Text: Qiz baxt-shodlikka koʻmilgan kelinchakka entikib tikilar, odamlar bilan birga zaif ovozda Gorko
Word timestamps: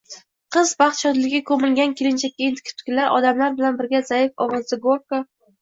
Qiz 0.55 0.71
baxt-shodlikka 0.79 1.41
koʻmilgan 1.49 1.93
kelinchakka 1.99 2.45
entikib 2.47 2.79
tikilar, 2.81 3.13
odamlar 3.19 3.55
bilan 3.61 3.79
birga 3.83 4.03
zaif 4.09 4.47
ovozda 4.49 4.81
Gorko 4.89 5.23